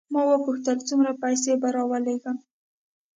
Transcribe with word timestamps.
ما 0.13 0.21
وپوښتل 0.27 0.77
څومره 0.89 1.11
پیسې 1.23 1.51
به 1.61 1.69
راولېږم. 1.75 2.37